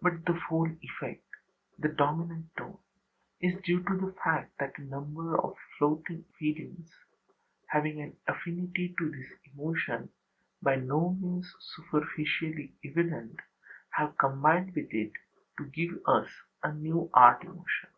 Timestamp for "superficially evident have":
11.60-14.16